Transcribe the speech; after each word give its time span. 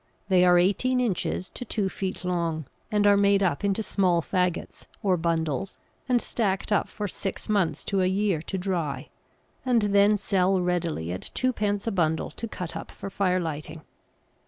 They 0.29 0.43
are 0.45 0.57
eighteen 0.57 0.99
inches 0.99 1.47
to 1.49 1.63
two 1.63 1.87
feet 1.87 2.25
long, 2.25 2.65
and 2.91 3.05
are 3.05 3.15
made 3.15 3.43
up 3.43 3.63
into 3.63 3.83
small 3.83 4.19
faggots 4.23 4.87
or 5.03 5.15
bundles 5.15 5.77
and 6.09 6.19
stacked 6.19 6.71
up 6.71 6.87
for 6.89 7.07
six 7.07 7.47
months 7.47 7.85
to 7.85 8.01
a 8.01 8.07
year 8.07 8.41
to 8.41 8.57
dry, 8.57 9.09
and 9.63 9.83
then 9.93 10.17
sell 10.17 10.59
readily 10.59 11.11
at 11.11 11.29
twopence 11.35 11.85
a 11.85 11.91
bundle 11.91 12.31
to 12.31 12.47
cut 12.47 12.75
up 12.75 12.89
for 12.89 13.11
fire 13.11 13.39
lighting. 13.39 13.83